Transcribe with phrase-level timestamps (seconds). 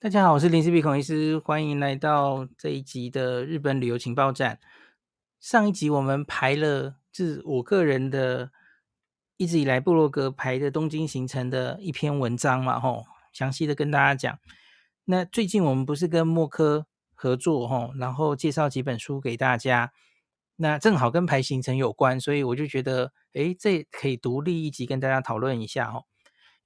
[0.00, 4.60] 大家好，我是林氏璧孔医师，欢迎来到这一集的日本旅游情报站。
[5.40, 8.52] 上一集我们排了，就是我个人的
[9.38, 14.38] 一直以来部落格排的东京行程的一篇文章嘛，吼，详细的跟大家讲。
[15.06, 19.92] 那最近我们不是跟默科合作，吼，然后介绍几本书给大家，
[20.54, 26.04] 那正好跟排行程有关，所以我就觉得，诶，这可以独立一集跟大家讨论一下，吼。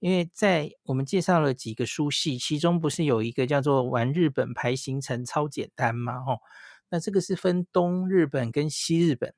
[0.02, 6.14] 因为在我们介绍了几个书系，其中不是有一个叫做“玩日本排行程超简单”吗？
[6.26, 6.40] 哦，
[6.88, 9.32] 那这个是分东日本跟西日本。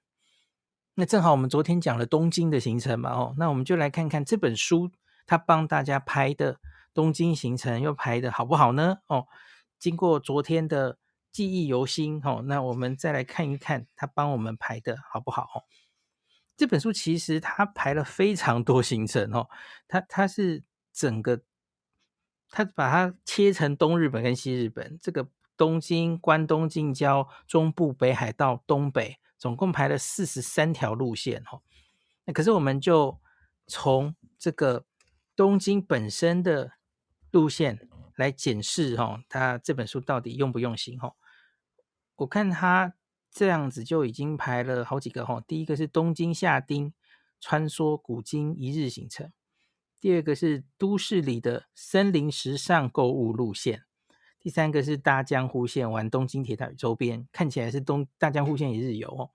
[0.94, 4.90] 那正好我们昨天讲了东京的行程嘛，哦，那我们就来看看这本书
[5.26, 6.58] 它帮大家排的
[6.94, 8.96] 东京行程又排的好不好呢？
[9.08, 9.26] 哦，
[9.78, 10.96] 经过昨天的
[11.30, 15.66] 记忆犹新，哦，那我们再来看一看它帮我们排的好不好？
[16.56, 19.48] 这本书其实它排了非常多行程哦，
[19.88, 20.62] 它它是
[20.92, 21.42] 整个，
[22.48, 31.62] 它把它切成东日本跟西日本，这个东京、关东近郊、中部、北海道、东北，总共排了四十三条路线哦。
[32.24, 33.20] 那可是我们就
[33.66, 34.86] 从这个
[35.34, 36.74] 东京本身的
[37.32, 41.14] 路线来检视哦，它这本书到底用不用心哦？
[42.16, 42.94] 我看它。
[43.34, 46.94] 这样子就已经排了好几个哈，第一个是东京下町
[47.40, 49.32] 穿梭古今一日行程，
[50.00, 53.82] 第二个是都市里的森林时尚购物路线，
[54.38, 59.30] 第三个是大江户线玩东京铁塔周边，看起来是东大江户线一日游哦，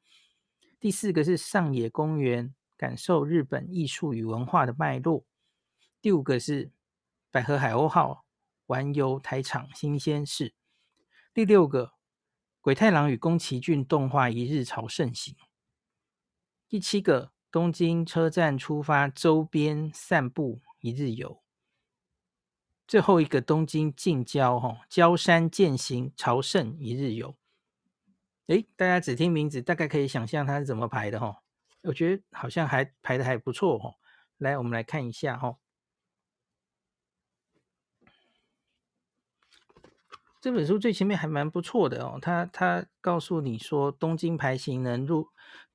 [0.79, 5.25] 第四个是上野公园感受日本艺术与文化的脉络，
[6.01, 6.71] 第五个是
[7.31, 8.23] 百合海鸥号
[8.65, 10.53] 环游台场新鲜事，
[11.33, 11.98] 第六个。
[12.69, 15.35] 鬼太郎与宫崎骏动画一日朝圣行，
[16.67, 21.41] 第七个东京车站出发周边散步一日游，
[22.87, 27.35] 最后一个东京近郊哈郊山健行朝圣一日游。
[28.45, 31.41] 诶，大家只听名字，大概可以想象它是怎么排的哈。
[31.81, 33.95] 我觉得好像还排得还不错哈。
[34.37, 35.57] 来，我们来看一下哈。
[40.41, 45.27] 这本书最前面还蛮不错的哦，他他告诉你说东京排行能入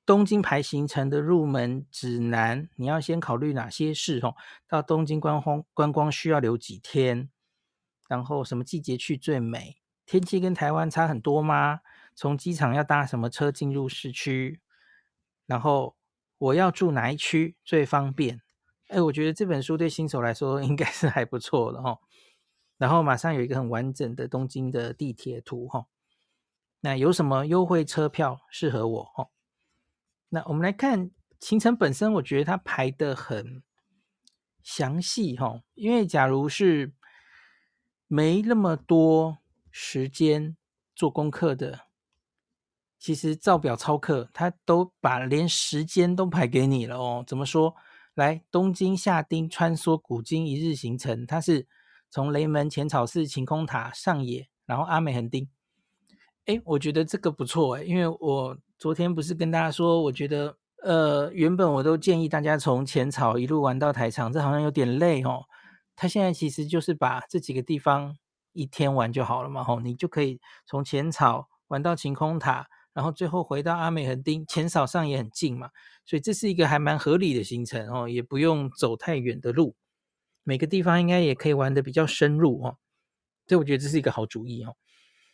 [0.05, 4.35] 东京排行程的入门指南，你要先考虑哪些事哦？
[4.67, 7.29] 到东京观光观光需要留几天？
[8.07, 9.77] 然后什么季节去最美？
[10.05, 11.81] 天气跟台湾差很多吗？
[12.15, 14.61] 从机场要搭什么车进入市区？
[15.45, 15.95] 然后
[16.37, 18.41] 我要住哪一区最方便？
[18.87, 21.99] 哎，我觉得这本书对新手来说应该是还不错的哦。
[22.77, 25.87] 然后马上有一个很完整的东京的地铁图哈，
[26.81, 29.29] 那有什么优惠车票适合我哈？
[30.27, 31.09] 那我们来看
[31.39, 33.63] 行程本身，我觉得它排的很
[34.61, 36.91] 详细哈，因为假如是
[38.07, 39.37] 没那么多
[39.71, 40.57] 时间
[40.93, 41.85] 做功课的，
[42.99, 47.23] 其实照表操课，它都把连时间都排给你了哦。
[47.25, 47.73] 怎么说？
[48.15, 51.65] 来东京下町穿梭古今一日行程，它是。
[52.15, 55.49] 从雷门、浅草寺、晴空塔、上野，然后阿美横丁，
[56.45, 65.43] 哎，我觉得这个不错哎，因为我昨天不是跟大家说，我觉得呃，原本我都建议大家从浅草一路玩到台场，这好像有点累哦。
[65.93, 68.15] 他现在其实就是把这几个地方
[68.53, 75.69] 一天玩就好了嘛，吼，你就可以从浅草玩到晴空塔，然后最后回到阿美横丁，浅草上也很近嘛，
[76.05, 79.75] 所以这是一个还蛮合理的行程哦，也不用走太远的路。
[80.45, 82.77] 每个地方应该也可以玩得比较深入哦，
[83.47, 84.77] 所以我觉得这是一个好主意哦。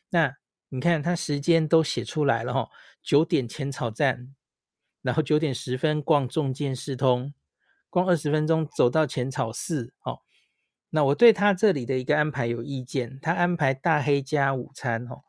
[0.10, 0.34] 那
[0.70, 2.70] 你看，它时间都写出来了哈，
[3.04, 4.34] 九点浅草站，
[5.02, 7.34] 然后九点十分逛重见四通，
[7.90, 10.22] 逛二十分钟走到浅草寺哦。
[10.92, 15.24] 那我对他这里的一个安排有意见，他安排大黑家午餐哦。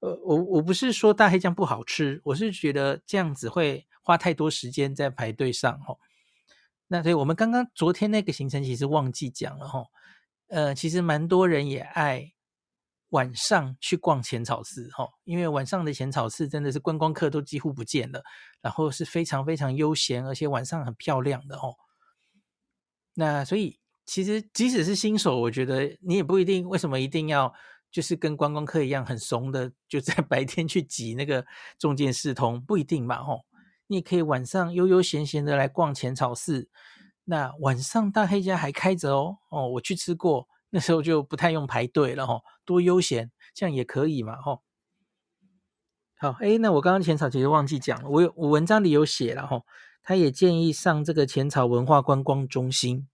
[0.00, 5.98] 呃，我我不是说大黑家不好吃，我是觉得这样子会花太多时间在排队上哦。
[6.92, 9.82] 那所以，我们刚刚昨天那个行程其实忘记讲了哈，
[10.48, 12.30] 呃，其实蛮多人也爱
[13.08, 18.22] 晚上去逛浅草寺哈，因为晚上的浅草寺真的是观光客都几乎不见了，
[18.60, 21.74] 然后是非常非常悠闲，而且晚上很漂亮的哦。
[23.14, 27.50] 那所以，其实即使是新手，我觉得你也不一定为什么一定要
[27.90, 31.42] 就是跟观光客一样很怂的，就在白天去挤那个
[31.78, 33.46] 中间四通，不一定嘛吼。
[33.92, 36.70] 你也可以晚上悠悠闲闲的来逛浅草寺，
[37.24, 44.60] 那晚上大黑家还开着哦哦，我去吃过，那时候就不太用排队了哈、哦，多悠闲，这样也可以嘛哈、哦。
[46.14, 49.62] 好，哎，那我刚刚浅草其实忘记讲了，我有我文章里有写了哈，
[50.02, 53.06] 他也建议上这个浅草文化观光中心，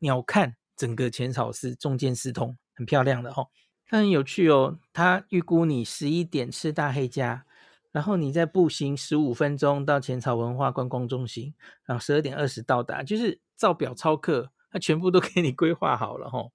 [0.00, 3.50] 鸟瞰整个浅草寺，重见四通，很漂亮的哦。
[3.86, 7.46] 它很有趣哦，他预估你十一点吃大黑家，
[7.90, 11.54] 然后你再步行十五分钟到浅草文化观光中心，
[11.84, 16.52] 然后十二点二十到达，就是照表操课，它全部都给你规划好了哦。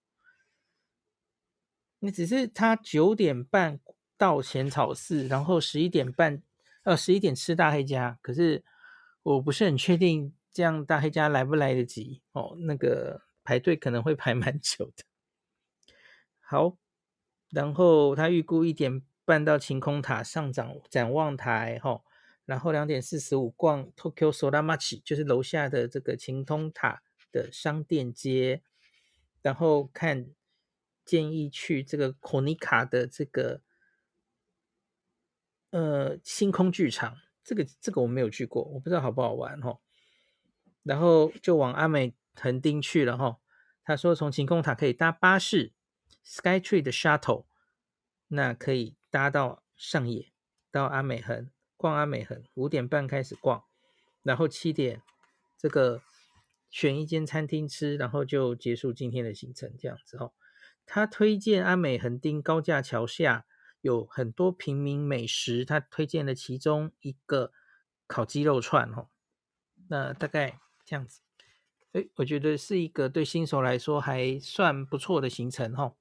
[1.99, 3.79] 你只是他九点半
[4.17, 6.43] 到浅草寺，然后十一点半，
[6.83, 8.19] 呃，十一点吃大黑家。
[8.21, 8.63] 可是
[9.23, 12.57] 我不是很确定这样大黑家来不来得及哦。
[12.59, 15.05] 那个排队可能会排蛮久的。
[16.41, 16.77] 好，
[17.49, 22.01] 然后他预估一点半到晴空塔上展展望台，哈、哦，
[22.45, 28.61] 然后两点四十五逛 Tokyo Solamachi，就是楼下的这个晴空塔的商店街，
[29.41, 30.27] 然后看。
[31.05, 33.61] 建议去这个 Konica 的这个
[35.71, 39.81] 呃星空剧场，这个这个我没有去过，我不知道好不好玩哈。
[40.83, 43.37] 然后就往阿美横丁去了哈。
[43.83, 45.73] 他说从晴空塔可以搭巴士
[46.25, 47.47] Skytree 的 Shuttle，
[48.29, 50.33] 那可以搭到上野
[50.71, 53.63] 到阿美横逛阿美横，五点半开始逛，
[54.23, 55.03] 然后七点
[55.55, 56.01] 这个
[56.71, 60.31] 选一间餐厅吃，然后就结束今天的行程这样子哈。
[60.87, 63.45] 他推荐阿美横丁高架桥下
[63.81, 67.51] 有很多平民美食，他推荐了其中一个
[68.07, 69.09] 烤鸡肉串哦。
[69.89, 71.21] 那大概这样子，
[71.91, 75.97] 诶，我觉得是一个对新手来说还算不错的行程哦。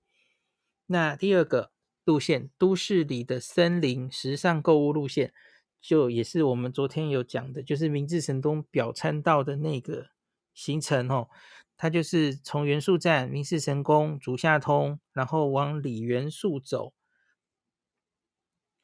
[0.87, 1.73] 那第二个
[2.04, 5.32] 路线，都市里的森林时尚购物路线，
[5.81, 10.08] 就也是我们昨天有讲的，就是明治神宫表参道的那个
[10.52, 11.28] 行程哦。
[11.76, 16.93] 它就是从元素站、明治神宫、竹下通，然后往里元素走。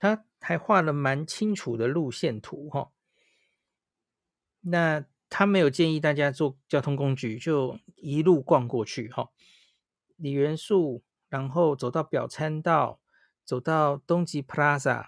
[0.00, 2.90] 他还画了蛮清楚的路线图哈。
[4.60, 9.30] 那他没有建议大家坐交通工具，就一路逛过去哈。
[10.16, 13.00] 里元素，然后走到表参道，
[13.48, 15.06] 走到东极 Plaza，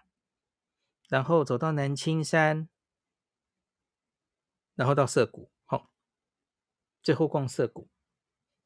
[1.11, 2.71] 然后走到南青山，
[4.75, 5.51] 然后到涩谷。
[7.03, 7.89] 最后逛涩谷，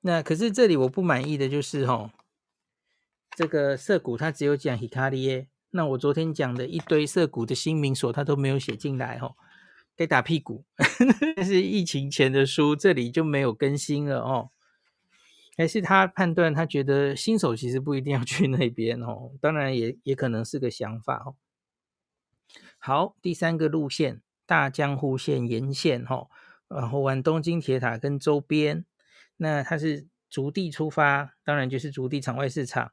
[0.01, 2.13] 那可是这里我不满意的就是哈，
[3.37, 9.37] 这个涩谷它只有讲 Hikarie，那我昨天讲的一堆涩谷的新名所它都没有写进来哈，
[9.95, 10.65] 该打屁股。
[11.37, 14.51] 但是疫情前的书这里就没有更新了哦，
[15.57, 21.37] 还是他判断他觉得新手其实不一定要去那边哦，当然也也可能是个想法哦。
[22.79, 26.29] 好，第三个路线大江户线沿线哈。
[26.67, 28.85] 然后玩东京铁塔跟周边，
[29.37, 32.93] 那它是逐地出发，当然就是逐地场外市场，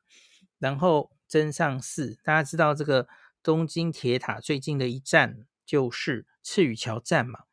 [0.59, 2.19] 然后增上寺。
[2.23, 3.07] 大家知道这个
[3.41, 7.45] 东京铁塔最近的一站就是赤羽桥站嘛，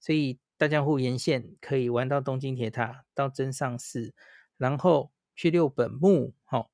[0.00, 4.14] 所以大江户沿线可以玩到东京铁塔到增上寺，
[4.58, 6.68] 然后去六本木，哦，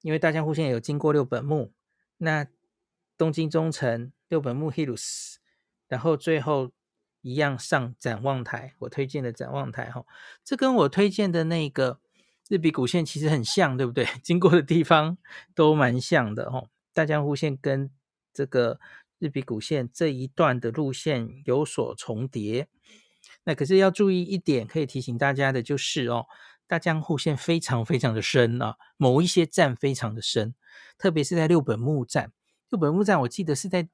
[0.00, 1.74] 因为大江户线有经过六本木，
[2.16, 2.46] 那
[3.18, 5.34] 东京中城、六本木 Hills，
[5.88, 6.72] 然后最后。
[7.24, 10.04] 一样上展望台，我推荐的展望台哈，
[10.42, 12.00] 这跟我推荐的那个
[12.48, 14.04] 日比谷线其实很像，对不对？
[14.24, 15.16] 经过的地方
[15.54, 16.64] 都蛮像的哈。
[16.92, 17.88] 大江户线跟
[18.34, 18.80] 这个
[19.20, 22.66] 日比谷线这一段的路线有所重叠，
[23.44, 26.26] 那可是要注意一点，可以提醒大家的就是哦，
[26.72, 30.54] 大江户线非常非常的深啊，某一些站非常的深，
[30.96, 32.32] 特别是在六本木站。
[32.70, 33.90] 六本木站我记得是在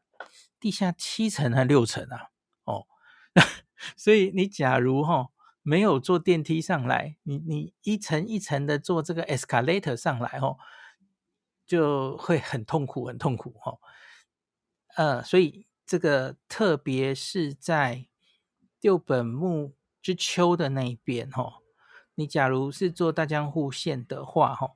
[0.61, 2.31] 地下七层还六层啊？
[2.63, 2.87] 哦。
[3.97, 10.57] 所以你假如哈没有坐电梯上来，你你一层一层的坐这个 escalator 上来哦，
[11.67, 13.77] 就会很痛苦很痛苦哈。
[14.95, 18.07] 呃，所以这个特别是在
[18.81, 21.59] 六本木之丘的那一边哈，
[22.19, 24.73] 你假如是坐大江户线的话哈，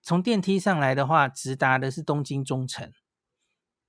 [0.00, 2.92] 从电梯上来的话，直达的是东京中城。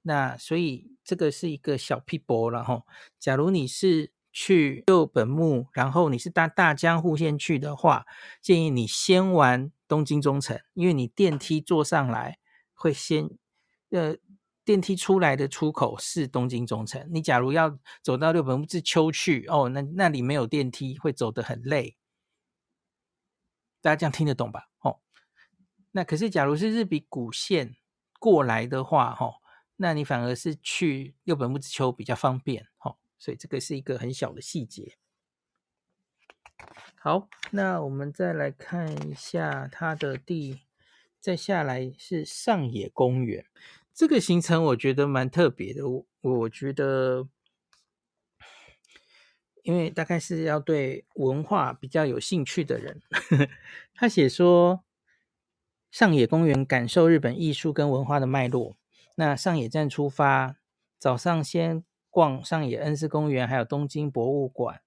[0.02, 2.82] 那所以这个是一个小撇步了哈。
[3.20, 8.08] 假如你是去六本木，然后你是搭大江户线去的话，
[8.42, 12.40] 建议你先玩东京中城，因为你电梯坐上来
[12.74, 13.30] 会先，
[13.92, 14.16] 呃，
[14.66, 17.08] 电梯出来的出口是东京中城。
[17.12, 21.96] 你假如要走到六本木之丘去，哦，那那里没有电梯，会走得很累。
[23.82, 24.70] 大家这样听得懂吧？
[24.82, 25.00] 哦，
[25.92, 27.76] 那可是假如是日比谷线
[28.20, 29.36] 过来的话，哈。
[29.82, 34.98] 那你反而是去六本木之丘比较方便，哦，所以这个是一个很小的细节。
[36.96, 40.60] 好，那我们再来看一下它的第，
[41.22, 43.46] 再下来是上野公园。
[43.94, 47.30] 这个行程我觉得蛮特别的，我我觉得，
[49.70, 53.04] 因为大概是要对文化比较有兴趣的人，
[53.94, 54.84] 他写说
[55.92, 58.76] 上野公园感受日本艺术跟文化的脉络。
[59.14, 60.58] 那上野站出发，
[60.98, 64.82] 早上先逛上野恩赐公园，还有东京博物馆，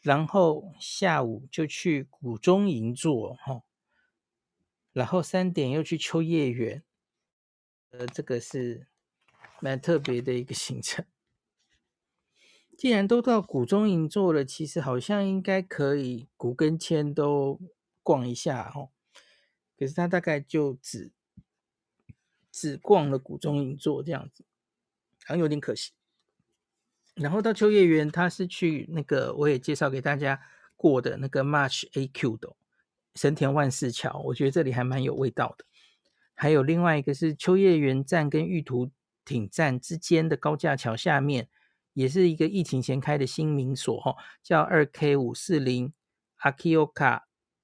[0.00, 3.64] 然后下午就去谷中银座，哈，
[4.94, 6.82] 然后三点又去秋叶原，
[7.90, 8.86] 呃，这个是
[9.60, 11.04] 蛮特别的一个行程。
[12.80, 17.60] 既然都到古中银座了，其实好像应该可以古跟千都
[18.02, 18.88] 逛一下哦。
[19.78, 21.12] 可是他大概就只
[22.50, 24.46] 只逛了古中银座这样子，
[25.26, 25.92] 好像有点可惜。
[27.16, 30.40] 然后到秋叶原，他是去那个我也介绍给大家
[30.74, 32.56] 过的那个 March AQ 的
[33.14, 35.66] 神田万事桥，我觉得这里还蛮有味道的。
[36.32, 38.90] 还有另外一个是秋叶原站跟玉图
[39.26, 41.50] 町站之间的高架桥下面。
[41.92, 45.92] 也是一个疫情前开的新名所，哈，叫二 K 五四零
[46.40, 47.22] Akioka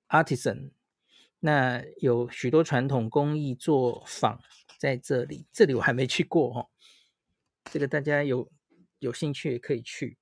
[0.09, 0.71] Artisan。
[1.41, 4.41] 那有许多传统工艺作坊
[4.79, 6.69] 在这里，这里我还没去过，哈。
[7.71, 8.51] 这个大家有
[8.99, 10.19] 有兴趣也可以去。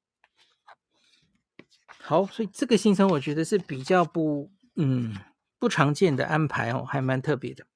[1.86, 5.14] 好，所以这个行程我觉得是比较不，嗯，
[5.58, 7.66] 不常见的安排，哦，还蛮特别的。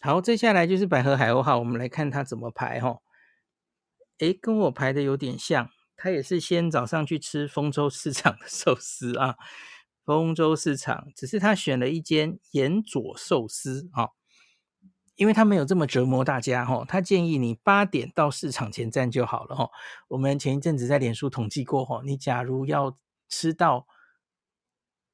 [0.00, 3.00] 好，接下来就是百合海鸥号，我们来看它怎么排，哈。
[4.20, 9.36] 哎，跟我排的有点像，他也是先早上去吃丰州市场的寿司啊，
[10.04, 14.10] 丰州市场，只是他选了一间盐佐寿司啊，
[15.16, 19.70] 因为他没有这么折磨大家哈，他建议你八点到市场前站就好了哈。
[20.08, 22.96] 我们前一阵子在脸书统计过哈，你假如要
[23.28, 23.86] 吃到。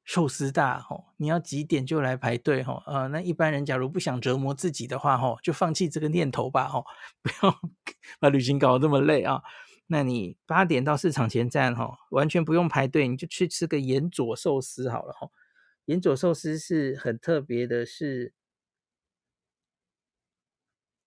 [0.07, 2.83] 寿司大吼，你要几点就来排队吼？
[2.87, 6.85] 呃，那一般人假如不想折磨自己的话吼，就放弃这个念头吧吼，
[7.23, 7.61] 不要
[8.21, 9.43] 把旅行搞得这么累啊。
[9.89, 15.33] 那你八点到市场前站吼，完全不用排队，你就去吃个盐佐寿司好了吼。
[15.87, 18.33] 盐佐寿司是很特别的是，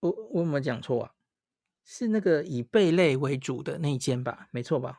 [0.00, 1.14] 我我有没有讲错啊？
[1.84, 4.48] 是那个以贝类为主的那一间吧？
[4.50, 4.94] 没错吧？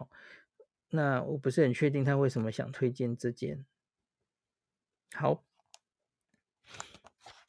[0.90, 3.64] 那我不是很确定他为什么想推荐这间。
[5.14, 5.44] 好，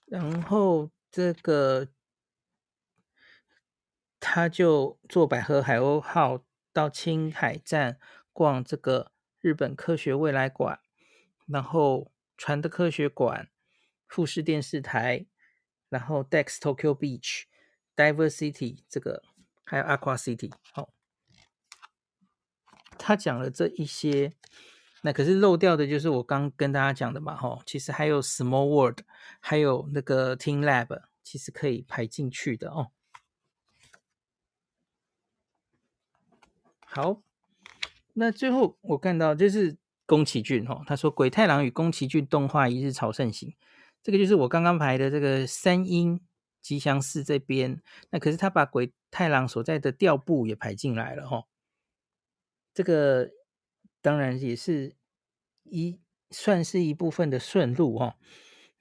[0.07, 1.89] 然后这个
[4.19, 7.99] 他就坐百合海鸥号到青海站
[8.33, 10.81] 逛这个日本科学未来馆，
[11.47, 13.49] 然后船的科学馆、
[14.07, 15.27] 富士电视台，
[15.89, 17.45] 然后 Dex Tokyo Beach、
[17.95, 19.23] Diver City 这个
[19.65, 20.53] 还有 Aqua City。
[20.73, 20.93] 好，
[22.99, 24.33] 他讲了这一些。
[25.05, 29.01] 那可是漏掉的，就是我刚跟大家讲的嘛，吼，其实还有 Small World，
[29.41, 32.93] 还有那个 Team Lab，其实可以排进去的哦。
[36.85, 37.21] 好，
[38.13, 43.49] 那最后我看到就是宫崎骏，吼，他说《鬼太郎与宫崎骏动画一日朝圣行》，
[44.05, 46.21] 这个就是我刚刚排的这个三鹰
[46.61, 47.83] 吉祥寺这边。
[48.11, 51.49] 那可是他把鬼太郎所在的调布也排进来了，吼，
[52.73, 53.33] 这个。
[54.03, 54.97] 当然也是
[55.63, 58.15] 一算是一部分的顺路哈、哦。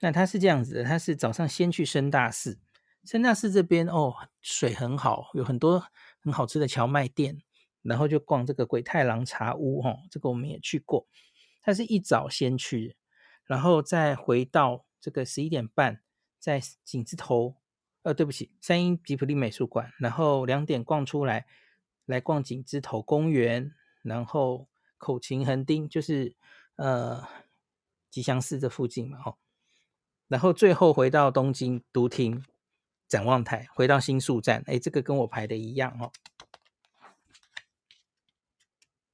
[0.00, 2.58] 那他是这样子的，他是早上先去深大寺，
[3.04, 5.86] 深大寺这边哦水很好，有很多
[6.20, 7.40] 很好吃的荞麦店，
[7.82, 11.06] 然后就逛这个鬼太郎茶屋、哦，这个我们也去过。
[11.62, 12.96] 他是一早先去，
[13.46, 16.02] 然后再回到这个十一点半，
[16.40, 17.54] 在井之头，
[18.02, 21.46] 呃，对不起，三鹰吉普力美术馆，然后两点逛出来，
[22.06, 24.68] 来逛井之头公园，然后。
[25.02, 26.36] 口琴横丁就是
[26.76, 27.26] 呃
[28.08, 29.36] 吉祥寺这附近嘛，吼，
[30.28, 32.44] 然后最后回到东京都厅
[33.08, 36.12] 展望台，回到新宿站，哎，这个跟我排的一样哦。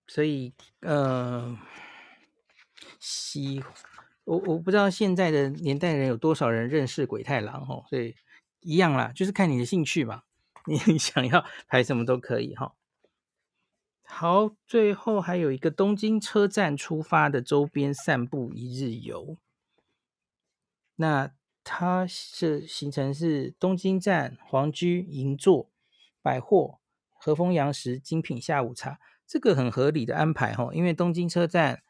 [0.07, 1.59] 所以呃，
[3.01, 3.65] 喜
[4.25, 8.15] 我我不知道现在的年代人有多少人认识鬼太郎哦，所以
[8.61, 10.25] 一样啦，就是看你的兴趣嘛，
[10.69, 12.75] 你想要排什么都可以哈。
[14.11, 19.37] 好，最后还有一个东京车站出发的周边散步一日游。
[20.97, 25.71] 那它是行程是东京站、皇居、银座、
[26.21, 26.81] 百货、
[27.13, 30.71] 和风洋食、精品下午茶，这个很合理的安排哦。
[30.73, 31.83] 因为东京车站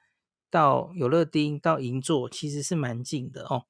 [0.51, 3.65] 到有乐町到银座其实是蛮近的哦，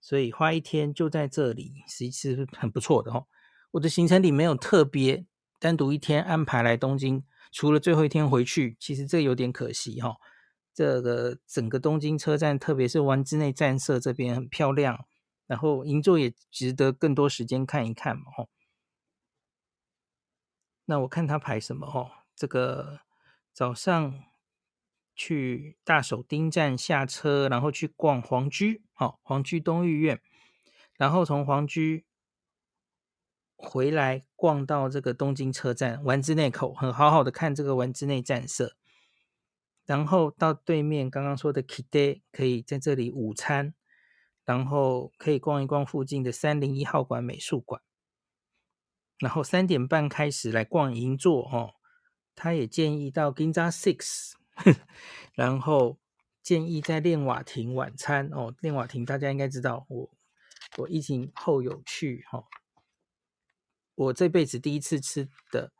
[0.00, 3.26] 所以花一天就在这里，其实是很不错的哦。
[3.72, 5.26] 我的行程里没有特别
[5.58, 7.24] 单独一天安排来东京。
[7.50, 10.16] 除了最后一天回去，其实这有点可惜哈。
[10.74, 15.06] 这个整个东京车站，特别是丸之内站舍这边很漂亮，
[15.46, 18.46] 然后银座也值得更多时间看一看嘛哈。
[20.84, 22.24] 那我看他排什么哈？
[22.36, 23.00] 这个
[23.52, 24.22] 早上
[25.16, 30.20] 去大手町站下车，然后去逛皇居，好，皇居东御苑，
[30.96, 32.06] 然后从皇居
[33.60, 38.76] 回来逛到这个东京车站丸之内口，很好好的看这个丸之内站舍，
[39.84, 43.74] 然后到对面刚刚说的 Kide 可以在这里午餐，
[44.44, 47.82] 然后可以逛一逛附近的三零一号馆美术馆，
[49.18, 51.74] 然后三点半开始来逛银座哦，
[52.36, 54.34] 他也建议到 Ginza Six，
[55.34, 55.98] 然后
[56.44, 60.10] 建议在练瓦亭晚餐哦，练瓦亭大家应该知道我。
[60.76, 62.44] 我疫情后有去哈，
[63.98, 65.72] 我这辈子第一次吃的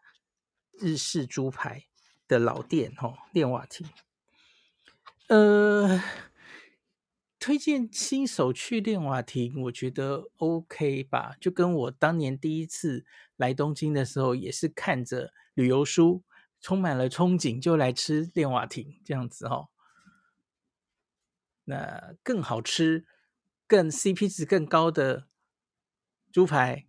[0.73, 1.87] 日式猪排
[2.27, 3.89] 的老店哈，练瓦亭。
[5.29, 6.03] 呃，
[7.39, 11.37] 推荐新手去练瓦亭，我觉得 OK 吧。
[11.41, 13.07] 就跟我当年第一次
[13.37, 16.25] 来东京的时候，也是看着旅游书，
[16.61, 19.69] 充满了憧憬，就来吃练瓦亭这样子哈。
[21.65, 23.07] 那更好吃。
[23.69, 25.29] 更 CP 值更高的
[26.33, 26.88] 猪排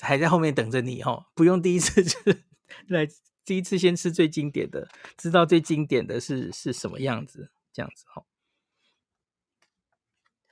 [0.00, 2.44] 还在后面等着你哦，不用第一次吃，
[2.88, 3.06] 来
[3.44, 8.24] 第一次先吃最经典的，知道最经典的是是什么样子，这样子哦。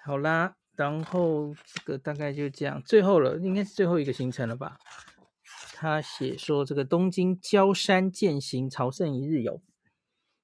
[0.04, 4.78] 好啦，然后这个大概就这样，最后了，应该是最后一个行程了吧？
[5.74, 9.60] 他写说这个东京郊山践行朝圣一日游，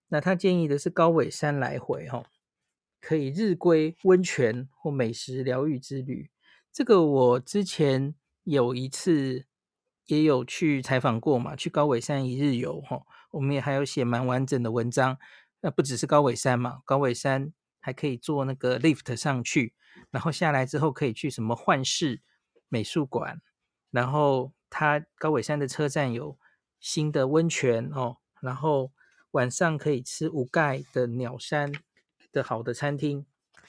[0.08, 2.24] 那他建议的是高尾山来回哈。
[3.00, 6.30] 可以日归温泉或美食疗愈之旅，
[6.72, 8.16] 这个我之前
[8.50, 9.46] 有一次
[10.06, 15.18] 也有去采访过嘛，去高尾山一日游哈，我们也还有写蛮完整的文章。
[15.60, 19.74] 那不只是高尾山嘛，高尾山还可以坐那个 lift 上去，
[20.10, 22.22] 然后下来之后可以去什么幻视
[22.68, 23.40] 美术馆，
[23.90, 26.38] 然后它高尾山的车站有
[26.80, 28.92] 新的温泉哦，然后
[29.32, 31.72] 晚上可以吃无盖的鸟山。
[32.30, 33.24] 的好的餐厅，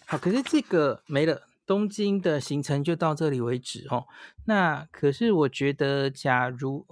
[0.06, 4.08] 好，可是这个没了，东京的行程就到这里为止哦。
[4.46, 6.84] 那可是我觉得，假如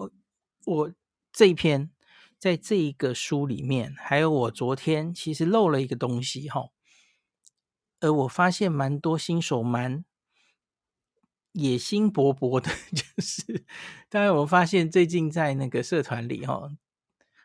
[0.65, 0.91] 我
[1.33, 1.89] 这一篇
[2.37, 6.69] 在这一个书里面，还有我昨天其实漏了一个东西哈，
[8.01, 10.05] 而我发现蛮多新手蛮
[11.53, 13.65] 野心勃勃的， 就是
[14.09, 16.69] 当然我发现最近在那个社团里哈，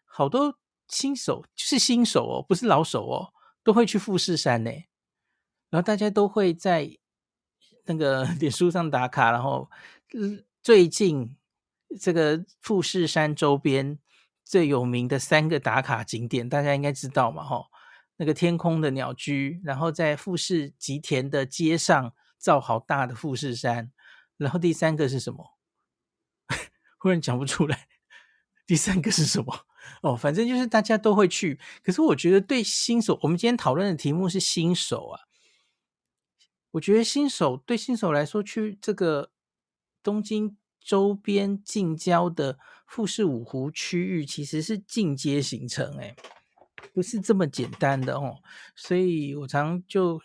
[0.05, 3.33] 好多新手就是新手哦，不是老手哦。
[3.65, 4.71] 都会去富士山呢，
[5.71, 6.99] 然后大家都会在
[7.85, 9.71] 那个脸书上打卡，然后
[10.63, 11.37] 最近
[12.01, 13.99] 这个富士山周边
[14.45, 17.43] 最有名的三个打卡景点，大家应该知道嘛？
[17.43, 17.67] 哈，
[18.17, 23.91] 那个天空的鸟居，然后在富士吉田的街上造好大的富士山，
[24.37, 25.57] 然后第三个是什么？
[26.99, 27.89] 忽然讲不出来，
[28.67, 29.67] 第三个是什么？
[30.03, 35.21] 哦，反正就是大家都会去，可是我觉得对新手，我们今天讨论的题目是新手啊。
[36.73, 39.31] 我觉得新手对新手来说，去这个
[40.03, 46.15] 东京周边近郊的富士五湖区域，其实是进阶行程，诶，
[46.93, 48.43] 不是这么简单的哦。
[48.75, 50.21] 所以我常就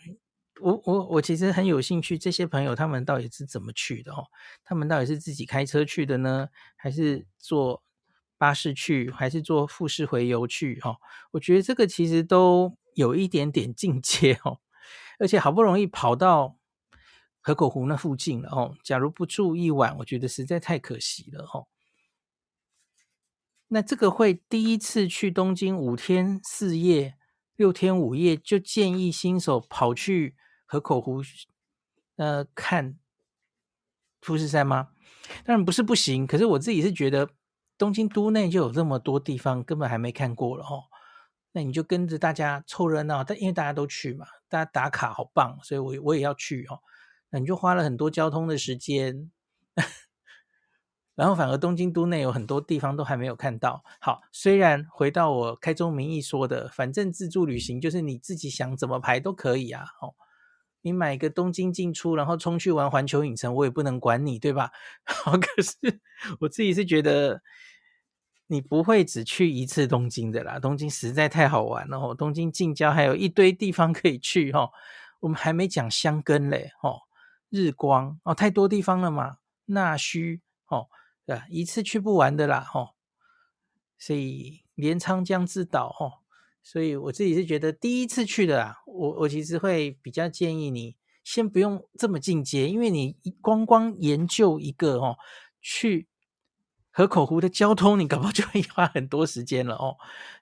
[0.60, 4.26] 我我我其实很有兴趣，这些朋友他们到底是怎么去的哦？
[4.64, 7.84] 他们到底是自己开车去的呢，还是坐？
[8.40, 10.80] 巴士去还是坐富士回游去？
[10.80, 10.98] 哈，
[11.32, 14.60] 我觉得这个其实都有一点点进阶哦，
[15.18, 16.58] 而且好不容易跑到
[17.42, 21.68] 河口湖那附近了哦，假如不住一晚，我觉得实在太可惜了哦。
[23.68, 27.16] 那这个会第一次去东京五天四夜、
[27.56, 31.22] 六天五夜，就建议新手跑去河口湖
[32.16, 32.98] 呃看
[34.22, 34.90] 富士山吗？
[35.44, 37.30] 当然不是不行，可是我自己是觉得。
[37.80, 40.86] 东京都内就有这么多地方，根本还没看过了哦。
[41.52, 46.80] 那你就跟着大家凑热闹，但因为大家都去嘛，大家打卡好棒，所以我我也要去哦。
[47.30, 49.32] 那你就花了很多交通的时间，
[51.16, 53.84] 然后反而东京都内有很多地方都还没有看到。
[54.00, 59.84] 好，虽然回到我开宗明义说的，反正自助旅行就是你自己想怎么排都可以啊。
[60.02, 60.16] 哦，
[60.82, 64.72] 你买个东京进出，然后冲去玩环球影城，我也不能管你，对吧？
[65.06, 66.00] 好，可是
[66.40, 67.42] 我自己是觉得。
[68.50, 72.16] 你不会只去一次东京的啦，东京实在太好玩了哦。
[72.16, 74.72] 东京近郊还有一堆地方可以去哦。
[75.20, 77.02] 我们还没讲箱根嘞哦，
[77.50, 79.38] 日光哦，太多地方了嘛。
[79.66, 80.88] 那须哦，
[81.26, 81.46] 对吧？
[81.50, 82.92] 一次去不完的啦哦。
[83.98, 86.24] 所以镰仓江之岛哦，
[86.64, 95.18] 所以我自己是觉得第一次去的啦，我我其实会比较建议你先不用这么进阶，因为你光光研究一个哦
[95.62, 96.08] 去。
[96.98, 99.98] 河口湖的交通，你搞不好就会 花很多时间了哦。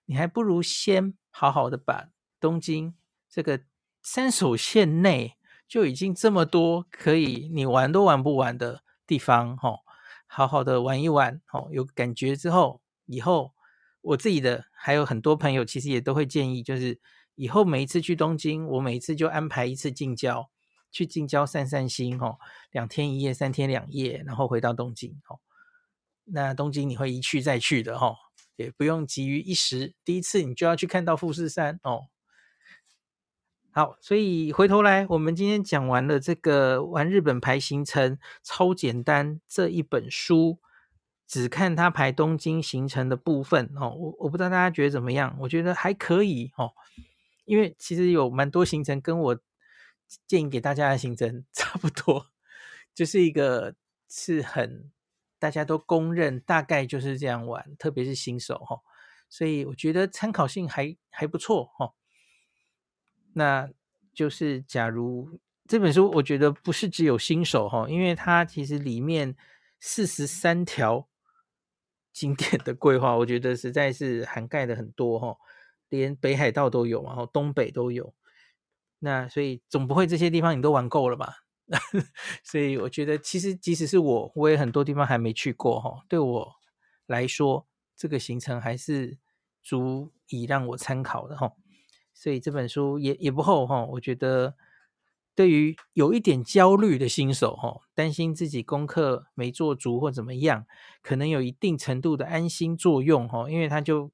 [0.05, 2.07] 你还不如先好好的把
[2.39, 2.95] 东京
[3.29, 3.59] 这个
[4.01, 5.35] 三手线内
[5.67, 9.79] 就已经这么多可以你玩都玩不完的地方，吼，
[10.27, 13.53] 好好的玩一玩，哦，有感觉之后，以后
[13.99, 16.97] 我自己的还有很多朋友，其实也都会建议，就是
[17.35, 20.49] 以后每一次去东京，我每一次就安排一次近郊，
[20.89, 22.39] 去近郊散散心，吼，
[22.71, 25.37] 两天一夜、三天两夜，然后回到东京，哦，
[26.25, 28.15] 那东京你会一去再去的，吼，
[28.55, 32.07] 也不用急于一时，第一次你就要去看到富士山，哦。
[33.71, 40.59] 好，所以回头来，我们今天讲完了这个玩日本排行程超简单这一本书，
[41.27, 43.89] 只看它排东京行程的部分哦。
[43.89, 45.35] 我我不知道大家觉得怎么样？
[45.41, 46.71] 我觉得还可以哦，
[47.43, 49.39] 因为其实有蛮多行程跟我
[50.25, 52.27] 建议给大家的行程 差不多，
[52.93, 53.75] 就是一个
[54.07, 54.89] 是很
[55.45, 58.81] 大家都公认大概就是这样玩，特别是新手哈，
[59.29, 61.93] 所以我觉得参考性还还不错哈。
[63.33, 63.69] 那
[64.11, 69.37] 就是，假如这本书，我觉得不是只有新手哈，因为它其实里面
[69.79, 71.07] 四十三条
[72.11, 75.37] 经典的规划，我觉得实在是涵盖的很多哈，
[75.89, 78.15] 连北海道都有，然后东北都有。
[78.97, 81.44] 那所以总不会这些地方你都玩够了吧？
[82.43, 86.03] 所以我觉得，其实即使是我，我也很多地方还没去过哈。
[86.07, 86.55] 对我
[87.07, 89.17] 来说，这个行程还是
[89.63, 91.53] 足以让我参考的哈。
[92.13, 94.55] 所以这本书也也不厚哈，我觉得
[95.35, 100.65] 对于有一点焦虑的新手哈，担心自己功课没做足或怎么样，
[101.01, 104.11] 可能有一定程度的安心作用哈，因为他就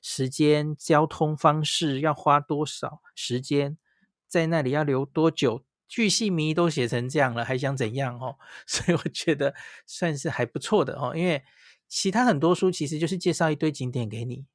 [0.00, 3.76] 时间、交通方式要花多少时间，
[4.28, 8.38] 在那里要留多久，巨细迷都写成这样了，还想怎样哦？
[8.66, 9.54] 所以我觉得
[9.86, 11.44] 算是还不错的哦，因为
[11.86, 14.46] 其他很多书其实就是介绍一堆景点给你。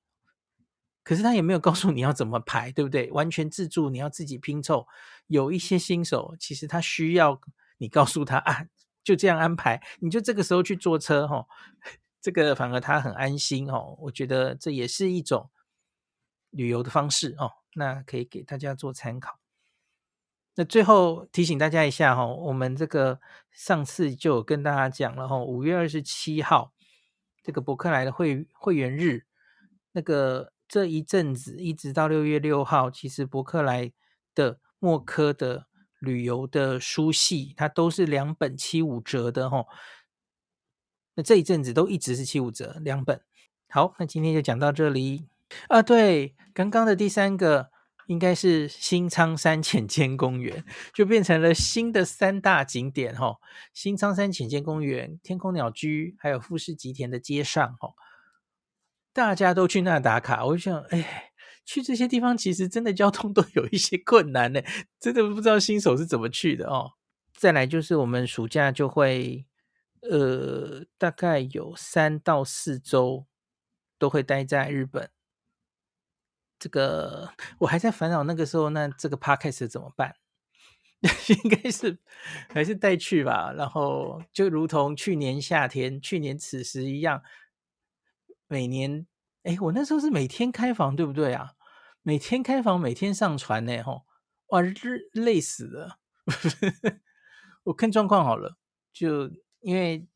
[1.03, 3.11] 可是他也没有告诉你要怎么排，对不对？
[3.11, 4.87] 完全自助，你要自己拼凑。
[5.27, 7.39] 有一些新手，其实他需要
[7.77, 8.65] 你告诉他啊，
[9.03, 11.45] 就这样安排，你就这个时候去坐车，哈，
[12.19, 13.95] 这个反而他很安心，哦。
[14.01, 15.51] 我觉得这也是一种
[16.49, 17.51] 旅游的方式，哦。
[17.75, 19.39] 那可以给大家做参考。
[20.57, 26.73] 那最后提醒大家一下，哈，我们这个上次就有跟大家讲了，哈，五月二十七号
[27.41, 29.23] 这个博客来的会会员日，
[29.93, 30.51] 那个。
[30.69, 33.93] 这一阵子一直到六月六号，其实博客来
[34.35, 35.67] 的默科的
[35.97, 39.65] 旅游的书系，它都是两本七五折的吼。
[41.15, 43.21] 那这一阵子都一直是七五折，两本。
[43.69, 45.29] 好，那今天就讲到这里
[45.69, 45.81] 啊。
[45.81, 47.69] 对，刚刚的第三个
[48.07, 53.37] 应该是新仓山浅间公园，就变成了新的三大景点哦。
[53.73, 57.93] 新仓山浅间公园、天空鸟居，还有富士吉田的街上哦。
[59.13, 61.31] 大家都去那打卡，我就想，哎，
[61.65, 64.61] 去这些地方其实真的交通都有一些困难呢，
[64.99, 66.93] 真的不知道新手是怎么去的哦。
[67.35, 69.45] 再来就是我们暑假就会，
[70.01, 73.25] 呃，大概有三到四周
[73.99, 75.09] 都会待在日本。
[76.59, 80.15] 这个我还在烦恼那个时候，那这个 podcast 怎么办？
[81.43, 81.99] 应该是
[82.49, 83.51] 还是带去吧。
[83.53, 87.21] 然后就如同去年夏天、去年此时一样。
[88.49, 89.05] 每年，
[89.43, 91.51] 哎，我那时候是每天开房，对不对啊？
[92.01, 94.05] 每天开房，每天上传呢，吼，
[94.47, 95.99] 哇，日累死了。
[97.63, 98.57] 我看状况好了，
[98.93, 100.07] 就因为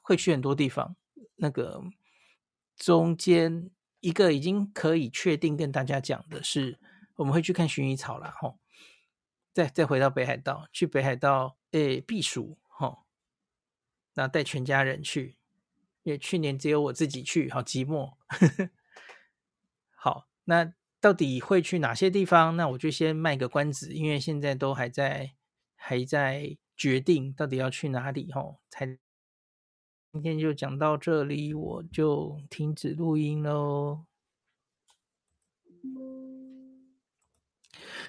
[0.00, 0.94] 会去很多地方，
[1.34, 1.82] 那个
[2.76, 3.68] 中间
[4.02, 6.78] 一个已经可以确定跟大家讲的是，
[7.14, 8.58] 我们会去看薰衣草啦，吼，
[9.52, 13.04] 再再回到北海道，去北海道，诶，避暑，吼，
[14.14, 15.36] 那带全家人去。
[16.02, 18.14] 因为去年只有我自己去，好寂寞。
[19.94, 22.56] 好，那到底会去哪些地方？
[22.56, 25.34] 那我就先卖个关子，因为现在都还在
[25.76, 28.32] 还在决定到底要去哪里。
[28.32, 28.98] 吼，才
[30.12, 34.04] 今天就讲到这里，我就停止录音喽。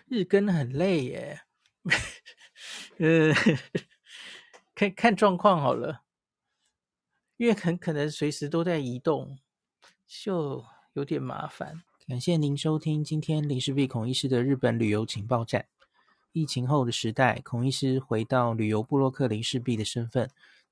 [0.10, 1.42] 日更很累耶，
[2.98, 3.34] 呃，
[4.76, 6.04] 看看状况好了。
[7.38, 9.40] 因为很可能随时都在移动，
[10.06, 10.62] 就
[10.94, 11.84] 有点麻烦。
[12.06, 15.66] 感谢您收听今天林氏璧孔医师的日本旅游情报站。
[16.34, 20.30] 疫情后的时代，孔医师回到旅游部落客林氏璧的身份，